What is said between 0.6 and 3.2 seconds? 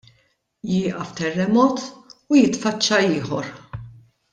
Jieqaf terremot u jitfaċċa